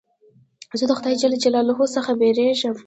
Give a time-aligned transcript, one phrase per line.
[0.79, 2.73] زه د خدای جل جلاله څخه بېرېږم.